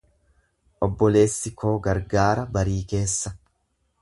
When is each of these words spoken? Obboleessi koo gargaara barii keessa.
Obboleessi 0.87 1.53
koo 1.63 1.75
gargaara 1.89 2.47
barii 2.57 2.81
keessa. 2.95 3.37